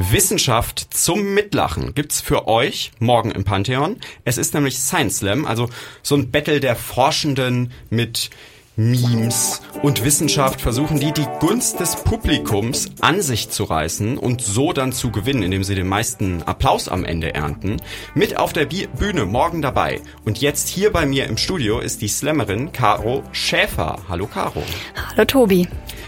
[0.00, 3.96] Wissenschaft zum Mitlachen gibt's für euch morgen im Pantheon.
[4.24, 5.68] Es ist nämlich Science Slam, also
[6.04, 8.30] so ein Battle der Forschenden mit
[8.76, 14.72] Memes und Wissenschaft versuchen die, die Gunst des Publikums an sich zu reißen und so
[14.72, 17.78] dann zu gewinnen, indem sie den meisten Applaus am Ende ernten.
[18.14, 20.00] Mit auf der Bühne morgen dabei.
[20.24, 23.98] Und jetzt hier bei mir im Studio ist die Slammerin Caro Schäfer.
[24.08, 24.62] Hallo Caro.
[25.10, 25.66] Hallo Tobi.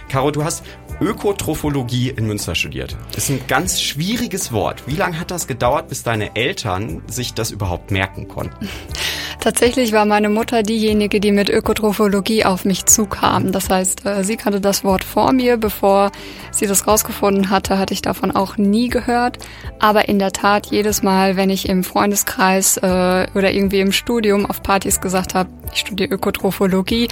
[0.08, 0.64] Caro, du hast
[1.00, 2.96] Ökotrophologie in Münster studiert.
[3.12, 4.86] Das ist ein ganz schwieriges Wort.
[4.86, 8.68] Wie lange hat das gedauert, bis deine Eltern sich das überhaupt merken konnten?
[9.40, 13.52] Tatsächlich war meine Mutter diejenige, die mit Ökotrophologie auf mich zukam.
[13.52, 15.56] Das heißt, äh, sie kannte das Wort vor mir.
[15.56, 16.12] Bevor
[16.50, 19.38] sie das rausgefunden hatte, hatte ich davon auch nie gehört.
[19.78, 24.44] Aber in der Tat, jedes Mal, wenn ich im Freundeskreis äh, oder irgendwie im Studium
[24.44, 27.08] auf Partys gesagt habe, ich studiere Ökotrophologie,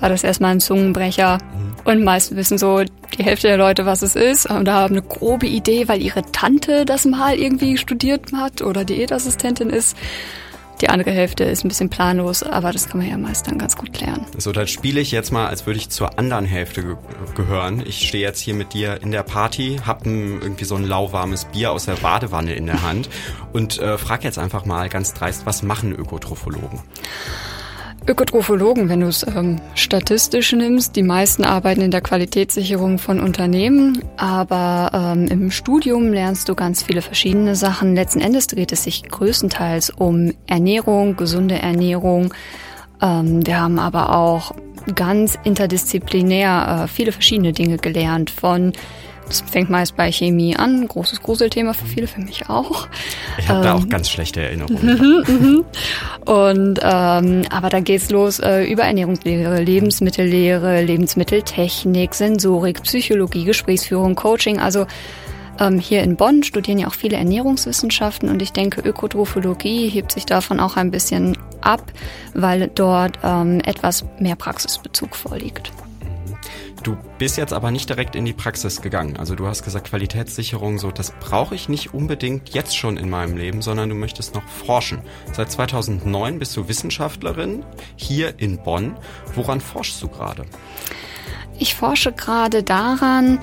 [0.00, 1.38] war das erstmal ein Zungenbrecher.
[1.84, 4.46] Und meist wissen so die Hälfte der Leute, was es ist.
[4.50, 8.84] Und da haben eine grobe Idee, weil ihre Tante das mal irgendwie studiert hat oder
[8.84, 9.96] Diätassistentin ist.
[10.80, 13.76] Die andere Hälfte ist ein bisschen planlos, aber das kann man ja meist dann ganz
[13.76, 14.24] gut klären.
[14.36, 16.96] So, dann spiele ich jetzt mal, als würde ich zur anderen Hälfte ge
[17.34, 17.82] gehören.
[17.84, 21.46] Ich stehe jetzt hier mit dir in der Party, hab ein, irgendwie so ein lauwarmes
[21.46, 23.08] Bier aus der Badewanne in der Hand
[23.52, 26.80] und äh, frag jetzt einfach mal ganz dreist, was machen Ökotrophologen?
[28.08, 34.02] Ökotrophologen, wenn du es ähm, statistisch nimmst, die meisten arbeiten in der Qualitätssicherung von Unternehmen,
[34.16, 37.94] aber ähm, im Studium lernst du ganz viele verschiedene Sachen.
[37.94, 42.32] Letzten Endes dreht es sich größtenteils um Ernährung, gesunde Ernährung.
[43.02, 44.54] Ähm, wir haben aber auch
[44.94, 48.72] ganz interdisziplinär äh, viele verschiedene Dinge gelernt, von
[49.28, 52.88] das fängt meist bei Chemie an, großes Gruselthema für viele, für mich auch.
[53.38, 54.78] Ich habe ähm, da auch ähm, ganz schlechte Erinnerungen.
[54.98, 55.64] Mhm, mhm.
[56.24, 64.58] Und ähm, aber da geht's los äh, über Ernährungslehre, Lebensmittellehre, Lebensmitteltechnik, Sensorik, Psychologie, Gesprächsführung, Coaching.
[64.58, 64.86] Also
[65.60, 70.26] ähm, hier in Bonn studieren ja auch viele Ernährungswissenschaften und ich denke, Ökotrophologie hebt sich
[70.26, 71.92] davon auch ein bisschen ab,
[72.34, 75.72] weil dort ähm, etwas mehr Praxisbezug vorliegt.
[76.82, 79.16] Du bist jetzt aber nicht direkt in die Praxis gegangen.
[79.16, 83.36] Also du hast gesagt, Qualitätssicherung, so, das brauche ich nicht unbedingt jetzt schon in meinem
[83.36, 85.00] Leben, sondern du möchtest noch forschen.
[85.32, 87.64] Seit 2009 bist du Wissenschaftlerin
[87.96, 88.96] hier in Bonn.
[89.34, 90.44] Woran forschst du gerade?
[91.58, 93.40] Ich forsche gerade daran,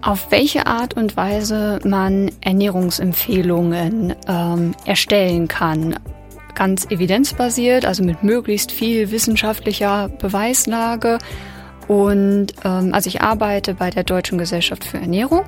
[0.00, 5.94] auf welche Art und Weise man Ernährungsempfehlungen ähm, erstellen kann.
[6.56, 11.18] Ganz evidenzbasiert, also mit möglichst viel wissenschaftlicher Beweislage
[11.88, 15.44] und ähm, also ich arbeite bei der Deutschen Gesellschaft für Ernährung.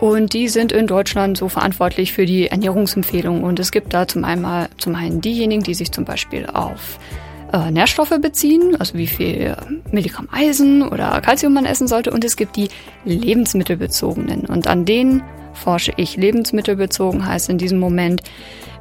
[0.00, 3.44] Und die sind in Deutschland so verantwortlich für die Ernährungsempfehlungen.
[3.44, 4.44] Und es gibt da zum einen,
[4.78, 6.98] zum einen diejenigen, die sich zum Beispiel auf
[7.52, 9.54] äh, Nährstoffe beziehen, also wie viel
[9.92, 12.10] Milligramm Eisen oder Kalzium man essen sollte.
[12.10, 12.68] Und es gibt die
[13.04, 14.46] lebensmittelbezogenen.
[14.46, 16.16] Und an denen forsche ich.
[16.16, 18.22] Lebensmittelbezogen heißt in diesem Moment,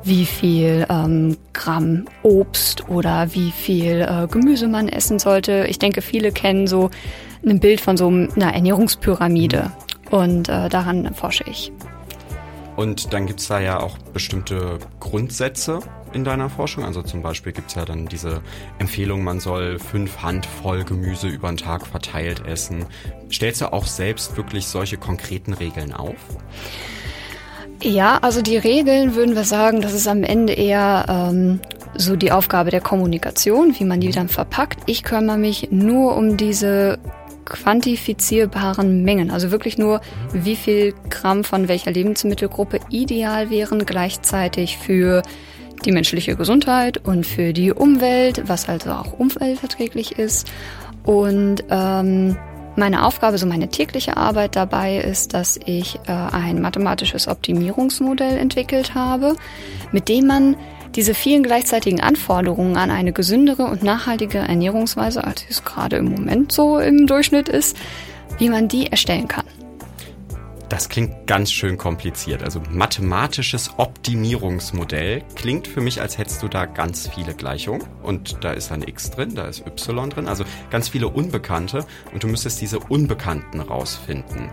[0.04, 5.66] wie viel ähm, Gramm Obst oder wie viel äh, Gemüse man essen sollte.
[5.68, 6.90] Ich denke, viele kennen so
[7.46, 9.72] ein Bild von so einer Ernährungspyramide
[10.10, 11.72] und äh, daran forsche ich.
[12.76, 15.80] Und dann gibt's da ja auch bestimmte Grundsätze
[16.14, 16.84] in deiner Forschung.
[16.84, 18.42] Also zum Beispiel gibt's ja dann diese
[18.80, 22.86] Empfehlung, man soll fünf Handvoll Gemüse über den Tag verteilt essen.
[23.32, 26.16] Stellst du auch selbst wirklich solche konkreten Regeln auf?
[27.82, 31.60] Ja, also die Regeln würden wir sagen, das ist am Ende eher ähm,
[31.96, 34.80] so die Aufgabe der Kommunikation, wie man die dann verpackt.
[34.86, 37.00] Ich kümmere mich nur um diese
[37.46, 40.00] quantifizierbaren Mengen, also wirklich nur,
[40.32, 45.24] wie viel Gramm von welcher Lebensmittelgruppe ideal wären, gleichzeitig für
[45.84, 50.50] die menschliche Gesundheit und für die Umwelt, was also auch umweltverträglich ist.
[51.04, 52.38] Und ähm,
[52.82, 58.96] meine Aufgabe, so meine tägliche Arbeit dabei ist, dass ich äh, ein mathematisches Optimierungsmodell entwickelt
[58.96, 59.36] habe,
[59.92, 60.58] mit dem man
[60.96, 66.52] diese vielen gleichzeitigen Anforderungen an eine gesündere und nachhaltige Ernährungsweise, als es gerade im Moment
[66.52, 67.78] so im Durchschnitt ist,
[68.40, 69.46] wie man die erstellen kann.
[70.72, 72.44] Das klingt ganz schön kompliziert.
[72.44, 78.54] Also mathematisches Optimierungsmodell klingt für mich, als hättest du da ganz viele Gleichungen und da
[78.54, 82.62] ist ein x drin, da ist y drin, also ganz viele Unbekannte und du müsstest
[82.62, 84.50] diese Unbekannten rausfinden.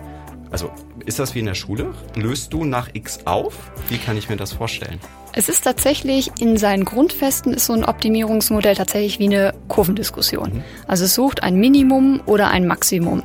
[0.51, 0.73] Also
[1.07, 1.95] ist das wie in der Schule?
[2.17, 3.71] Löst du nach x auf?
[3.89, 4.99] Wie kann ich mir das vorstellen?
[5.35, 10.53] Es ist tatsächlich in seinen Grundfesten ist so ein Optimierungsmodell tatsächlich wie eine Kurvendiskussion.
[10.53, 10.65] Mhm.
[10.89, 13.23] Also es sucht ein Minimum oder ein Maximum.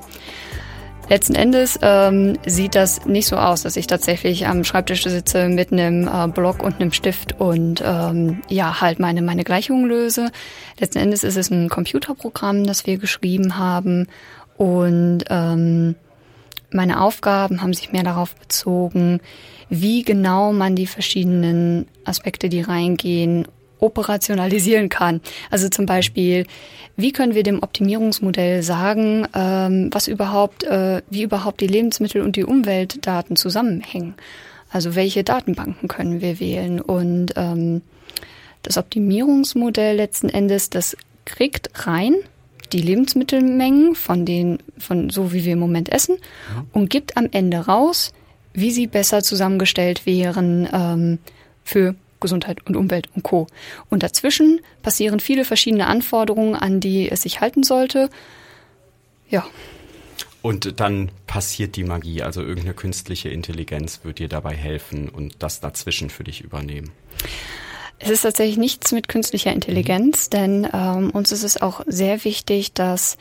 [1.10, 5.72] Letzten Endes ähm, sieht das nicht so aus, dass ich tatsächlich am Schreibtisch sitze mit
[5.72, 10.32] einem äh, Block und einem Stift und ähm, ja halt meine meine Gleichungen löse.
[10.80, 14.08] Letzten Endes ist es ein Computerprogramm, das wir geschrieben haben
[14.58, 15.96] und ähm,
[16.72, 19.20] meine Aufgaben haben sich mehr darauf bezogen,
[19.70, 23.48] wie genau man die verschiedenen Aspekte, die reingehen,
[23.80, 25.22] operationalisieren kann.
[25.50, 26.46] Also zum Beispiel,
[26.96, 32.36] wie können wir dem Optimierungsmodell sagen, ähm, was überhaupt, äh, wie überhaupt die Lebensmittel und
[32.36, 34.16] die Umweltdaten zusammenhängen?
[34.72, 36.82] Also welche Datenbanken können wir wählen?
[36.82, 37.82] Und ähm,
[38.64, 42.16] das Optimierungsmodell letzten Endes, das kriegt rein
[42.72, 46.18] die Lebensmittelmengen von den, von so wie wir im Moment essen
[46.54, 46.66] ja.
[46.74, 48.14] und gibt am Ende raus,
[48.54, 51.20] wie sie besser zusammengestellt wären ähm,
[51.64, 53.46] für Gesundheit und Umwelt und Co.
[53.92, 58.10] Und dazwischen passieren viele verschiedene Anforderungen, an die es sich halten sollte.
[59.30, 59.46] Ja.
[60.42, 65.60] Und dann passiert die Magie, also irgendeine künstliche Intelligenz wird dir dabei helfen und das
[65.60, 66.92] dazwischen für dich übernehmen.
[68.00, 72.74] Es ist tatsächlich nichts mit künstlicher Intelligenz, denn ähm, uns ist es auch sehr wichtig,
[72.74, 73.18] dass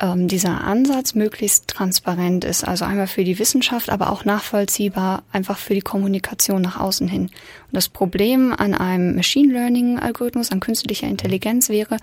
[0.00, 2.66] ähm, dieser Ansatz möglichst transparent ist.
[2.66, 7.22] Also einmal für die Wissenschaft, aber auch nachvollziehbar einfach für die Kommunikation nach außen hin.
[7.22, 7.32] Und
[7.72, 11.96] das Problem an einem Machine Learning Algorithmus, an künstlicher Intelligenz wäre,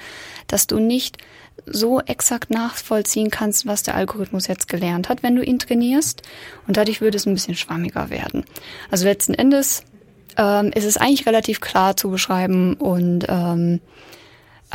[0.48, 1.18] dass du nicht
[1.66, 6.22] so exakt nachvollziehen kannst, was der Algorithmus jetzt gelernt hat, wenn du ihn trainierst.
[6.68, 8.44] Und dadurch würde es ein bisschen schwammiger werden.
[8.92, 9.84] Also letzten Endes
[10.38, 13.80] ähm, ist es eigentlich relativ klar zu beschreiben und ähm,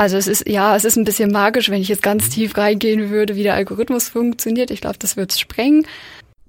[0.01, 2.31] also es ist, ja, es ist ein bisschen magisch, wenn ich jetzt ganz mhm.
[2.31, 4.71] tief reingehen würde, wie der Algorithmus funktioniert.
[4.71, 5.85] Ich glaube, das wird sprengen.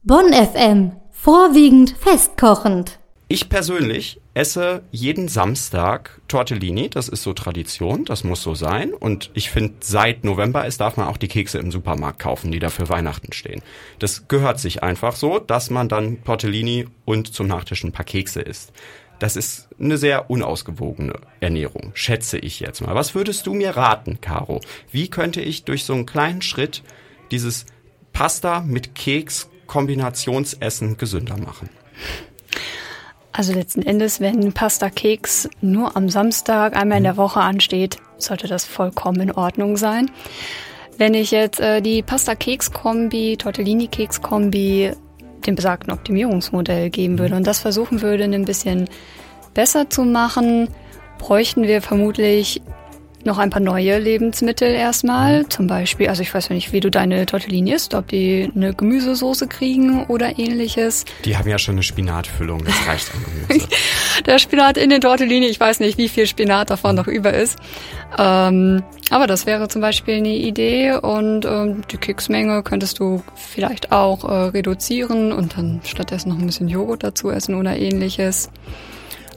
[0.05, 2.99] Bonn FM, vorwiegend festkochend.
[3.29, 6.89] Ich persönlich esse jeden Samstag Tortellini.
[6.89, 8.95] Das ist so Tradition, das muss so sein.
[8.95, 12.59] Und ich finde, seit November ist, darf man auch die Kekse im Supermarkt kaufen, die
[12.59, 13.61] da für Weihnachten stehen.
[13.99, 18.41] Das gehört sich einfach so, dass man dann Tortellini und zum Nachtisch ein paar Kekse
[18.41, 18.73] isst.
[19.23, 22.97] Das ist eine sehr unausgewogene Ernährung, schätze ich jetzt mal.
[22.97, 24.61] Was würdest du mir raten, Caro?
[24.91, 26.83] Wie könnte ich durch so einen kleinen Schritt
[27.31, 27.67] dieses
[28.13, 31.69] Pasta mit Keks Kombinationsessen gesünder machen?
[33.31, 38.49] Also letzten Endes, wenn Pasta Keks nur am Samstag einmal in der Woche ansteht, sollte
[38.49, 40.11] das vollkommen in Ordnung sein.
[40.99, 44.91] Wenn ich jetzt äh, die Pasta Keks Kombi, Tortellini Keks Kombi
[45.43, 48.89] dem besagten Optimierungsmodell geben würde und das versuchen würde, ein bisschen
[49.55, 50.69] besser zu machen,
[51.19, 52.63] bräuchten wir vermutlich
[53.25, 55.49] noch ein paar neue Lebensmittel erstmal.
[55.49, 58.75] Zum Beispiel, also ich weiß ja nicht, wie du deine Tortellini isst, ob die eine
[58.75, 61.05] Gemüsesoße kriegen oder ähnliches.
[61.25, 63.69] Die haben ja schon eine Spinatfüllung, das reicht an Gemüse.
[64.27, 67.59] Der Spinat in den Tortellini, ich weiß nicht, wie viel Spinat davon noch über ist.
[68.19, 73.93] Ähm, aber das wäre zum Beispiel eine Idee und ähm, die Keksmenge könntest du vielleicht
[73.93, 78.51] auch äh, reduzieren und dann stattdessen noch ein bisschen Joghurt dazu essen oder ähnliches.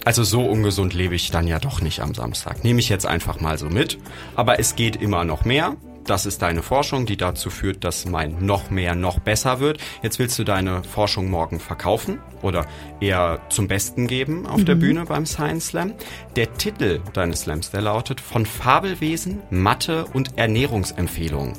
[0.06, 2.64] Also so ungesund lebe ich dann ja doch nicht am Samstag.
[2.64, 3.98] Nehme ich jetzt einfach mal so mit.
[4.36, 5.76] Aber es geht immer noch mehr.
[6.06, 9.80] Das ist deine Forschung, die dazu führt, dass mein noch mehr noch besser wird.
[10.04, 12.68] Jetzt willst du deine Forschung morgen verkaufen oder
[13.02, 14.66] eher zum Besten geben auf mhm.
[14.66, 15.96] der Bühne beim Science Slam.
[16.36, 21.54] Der Titel deines Slams, der lautet von Fabelwesen, Mathe und Ernährungsempfehlungen.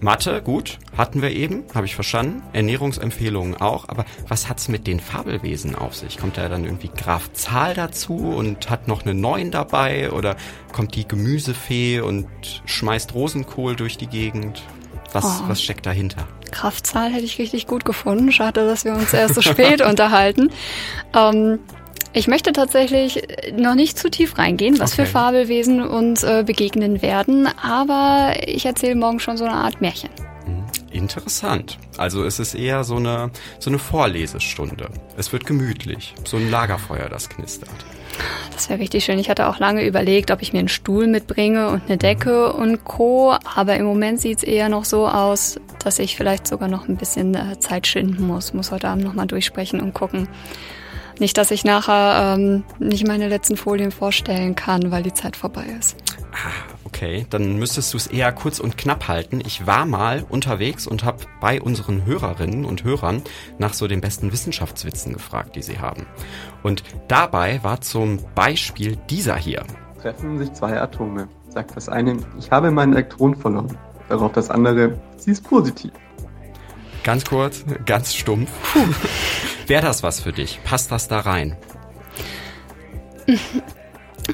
[0.00, 2.42] Mathe, gut, hatten wir eben, habe ich verstanden.
[2.52, 3.88] Ernährungsempfehlungen auch.
[3.88, 6.18] Aber was hat's mit den Fabelwesen auf sich?
[6.18, 10.12] Kommt da dann irgendwie Graf Zahl dazu und hat noch eine Neun dabei?
[10.12, 10.36] Oder
[10.72, 12.28] kommt die Gemüsefee und
[12.66, 14.62] schmeißt Rosenkohl durch die Gegend?
[15.12, 15.48] Was, oh.
[15.48, 16.28] was steckt dahinter?
[16.50, 18.30] Kraftzahl hätte ich richtig gut gefunden.
[18.30, 20.50] Schade, dass wir uns erst so spät unterhalten.
[21.14, 21.58] Ähm,
[22.18, 23.22] ich möchte tatsächlich
[23.56, 25.04] noch nicht zu tief reingehen, was okay.
[25.04, 30.10] für Fabelwesen uns äh, begegnen werden, aber ich erzähle morgen schon so eine Art Märchen.
[30.44, 30.66] Mhm.
[30.90, 31.78] Interessant.
[31.96, 34.88] Also es ist eher so eine, so eine Vorlesestunde.
[35.16, 36.14] Es wird gemütlich.
[36.24, 37.70] So ein Lagerfeuer, das knistert.
[38.52, 39.20] Das wäre richtig schön.
[39.20, 42.82] Ich hatte auch lange überlegt, ob ich mir einen Stuhl mitbringe und eine Decke und
[42.82, 43.36] Co.
[43.54, 46.96] Aber im Moment sieht es eher noch so aus, dass ich vielleicht sogar noch ein
[46.96, 48.54] bisschen äh, Zeit schinden muss.
[48.54, 50.26] Muss heute Abend nochmal durchsprechen und gucken,
[51.20, 55.64] nicht, dass ich nachher ähm, nicht meine letzten Folien vorstellen kann, weil die Zeit vorbei
[55.78, 55.96] ist.
[56.32, 57.26] Ah, okay.
[57.30, 59.40] Dann müsstest du es eher kurz und knapp halten.
[59.44, 63.22] Ich war mal unterwegs und habe bei unseren Hörerinnen und Hörern
[63.58, 66.06] nach so den besten Wissenschaftswitzen gefragt, die sie haben.
[66.62, 69.64] Und dabei war zum Beispiel dieser hier.
[70.00, 71.28] Treffen sich zwei Atome.
[71.48, 73.76] Sagt das eine, ich habe meinen Elektron verloren.
[74.08, 75.92] Darauf das andere, sie ist positiv.
[77.04, 78.50] Ganz kurz, ganz stumpf.
[79.66, 80.60] Wäre das was für dich?
[80.64, 81.56] Passt das da rein?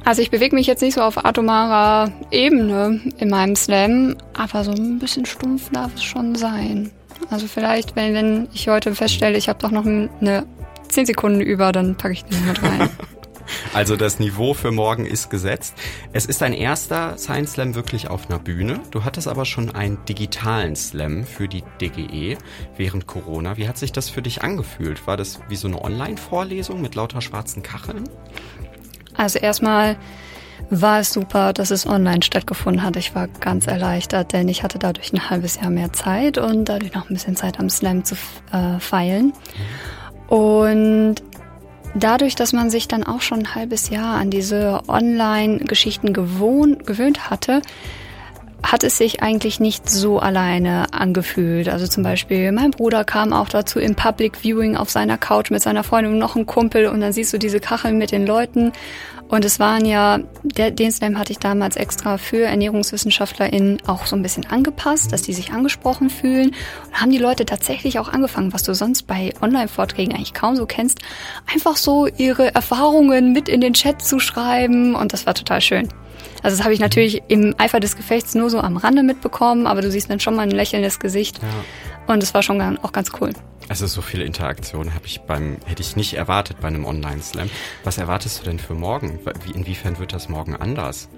[0.05, 4.73] Also ich bewege mich jetzt nicht so auf atomarer Ebene in meinem Slam, aber so
[4.73, 6.91] ein bisschen stumpf darf es schon sein.
[7.31, 10.47] Also vielleicht, wenn, wenn ich heute feststelle, ich habe doch noch eine
[10.89, 12.89] 10 Sekunden über, dann packe ich den mit rein.
[13.75, 15.75] Also das Niveau für morgen ist gesetzt.
[16.13, 18.79] Es ist dein erster Science Slam wirklich auf einer Bühne.
[18.93, 22.39] Du hattest aber schon einen digitalen Slam für die DGE
[22.77, 23.57] während Corona.
[23.57, 25.09] Wie hat sich das für dich angefühlt?
[25.09, 28.09] War das wie so eine Online-Vorlesung mit lauter schwarzen Kacheln?
[29.17, 29.97] Also erstmal
[30.71, 32.95] war es super, dass es online stattgefunden hat.
[32.95, 36.95] Ich war ganz erleichtert, denn ich hatte dadurch ein halbes Jahr mehr Zeit und dadurch
[36.95, 38.15] noch ein bisschen Zeit am Slam zu
[38.53, 39.33] äh, feilen.
[40.29, 41.17] Und
[41.95, 47.63] dadurch, dass man sich dann auch schon ein halbes Jahr an diese Online-Geschichten gewöhnt hatte,
[48.63, 51.69] hat es sich eigentlich nicht so alleine angefühlt.
[51.69, 55.63] Also zum Beispiel, mein Bruder kam auch dazu im Public Viewing auf seiner Couch mit
[55.63, 58.73] seiner Freundin und noch ein Kumpel und dann siehst du diese Kacheln mit den Leuten.
[59.35, 64.15] Und es waren ja, der, den Slam hatte ich damals extra für ErnährungswissenschaftlerInnen auch so
[64.15, 66.55] ein bisschen angepasst, dass die sich angesprochen fühlen.
[66.87, 70.67] Und haben die Leute tatsächlich auch angefangen, was du sonst bei Online-Vorträgen eigentlich kaum so
[70.67, 71.01] kennst,
[71.53, 74.95] einfach so ihre Erfahrungen mit in den Chat zu schreiben.
[74.95, 75.89] Und das war total schön.
[76.45, 79.83] Also das habe ich natürlich im Eifer des Gefechts nur so am Rande mitbekommen, aber
[79.83, 81.41] du siehst dann schon mal ein lächelndes Gesicht.
[81.43, 82.15] Ja.
[82.15, 83.33] Und es war schon auch ganz cool.
[83.69, 87.49] Also so viele Interaktionen habe ich beim, hätte ich nicht erwartet bei einem Online-Slam.
[87.83, 89.21] Was erwartest du denn für morgen?
[89.45, 91.09] Wie, inwiefern wird das morgen anders?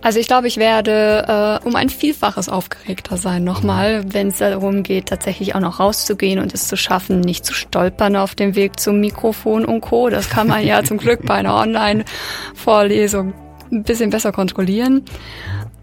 [0.00, 4.14] Also ich glaube, ich werde äh, um ein Vielfaches aufgeregter sein nochmal, mhm.
[4.14, 8.16] wenn es darum geht, tatsächlich auch noch rauszugehen und es zu schaffen, nicht zu stolpern
[8.16, 10.08] auf dem Weg zum Mikrofon und Co.
[10.08, 13.34] Das kann man ja zum Glück bei einer Online-Vorlesung
[13.70, 15.04] ein bisschen besser kontrollieren.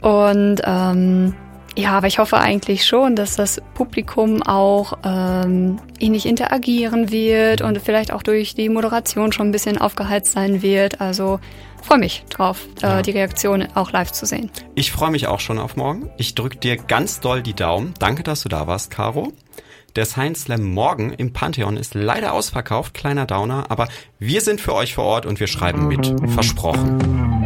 [0.01, 1.33] Und ähm,
[1.77, 7.79] ja, aber ich hoffe eigentlich schon, dass das Publikum auch ähm, ähnlich interagieren wird und
[7.79, 10.99] vielleicht auch durch die Moderation schon ein bisschen aufgeheizt sein wird.
[11.01, 11.39] Also
[11.83, 12.99] freue mich drauf, ja.
[12.99, 14.49] äh, die Reaktion auch live zu sehen.
[14.73, 16.09] Ich freue mich auch schon auf morgen.
[16.17, 17.93] Ich drücke dir ganz doll die Daumen.
[17.99, 19.33] Danke, dass du da warst, Caro.
[19.95, 23.87] Der Science Slam morgen im Pantheon ist leider ausverkauft, kleiner Downer, aber
[24.19, 26.13] wir sind für euch vor Ort und wir schreiben mit.
[26.33, 27.36] Versprochen.